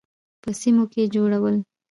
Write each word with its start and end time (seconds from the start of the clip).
په 0.41 0.49
سیمو 0.59 0.83
کې 0.91 1.11
جوړول. 1.15 1.55